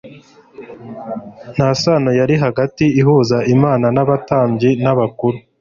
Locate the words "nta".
1.53-1.69